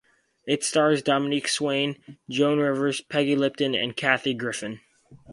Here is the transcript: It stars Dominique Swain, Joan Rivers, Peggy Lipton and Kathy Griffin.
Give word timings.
It 0.47 0.63
stars 0.63 1.03
Dominique 1.03 1.47
Swain, 1.47 2.17
Joan 2.27 2.57
Rivers, 2.57 3.01
Peggy 3.01 3.35
Lipton 3.35 3.75
and 3.75 3.95
Kathy 3.95 4.33
Griffin. 4.33 4.79